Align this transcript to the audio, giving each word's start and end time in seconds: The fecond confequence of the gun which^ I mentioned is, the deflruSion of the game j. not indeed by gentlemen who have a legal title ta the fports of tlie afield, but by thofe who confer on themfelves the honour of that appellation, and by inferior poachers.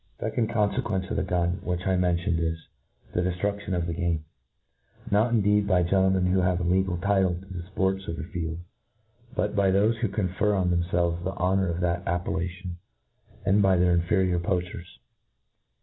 The 0.17 0.31
fecond 0.31 0.49
confequence 0.51 1.11
of 1.11 1.17
the 1.17 1.21
gun 1.23 1.59
which^ 1.63 1.85
I 1.85 1.95
mentioned 1.95 2.39
is, 2.39 2.57
the 3.13 3.21
deflruSion 3.21 3.75
of 3.75 3.85
the 3.85 3.93
game 3.93 4.25
j. 5.03 5.09
not 5.11 5.31
indeed 5.31 5.67
by 5.67 5.83
gentlemen 5.83 6.25
who 6.25 6.41
have 6.41 6.59
a 6.59 6.63
legal 6.63 6.97
title 6.97 7.35
ta 7.35 7.45
the 7.51 7.61
fports 7.75 8.07
of 8.07 8.15
tlie 8.15 8.21
afield, 8.27 8.59
but 9.35 9.55
by 9.55 9.69
thofe 9.71 9.97
who 9.97 10.07
confer 10.07 10.55
on 10.55 10.71
themfelves 10.71 11.23
the 11.23 11.33
honour 11.35 11.67
of 11.69 11.81
that 11.81 12.01
appellation, 12.07 12.77
and 13.45 13.61
by 13.61 13.75
inferior 13.77 14.39
poachers. 14.39 14.97